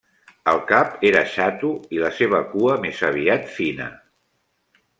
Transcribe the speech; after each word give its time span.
El 0.53 0.61
cap 0.71 1.03
era 1.09 1.21
xato 1.33 1.69
i 1.97 2.01
la 2.05 2.11
seva 2.21 2.41
cua 2.55 2.79
més 2.87 3.05
aviat 3.11 3.47
fina. 3.59 3.93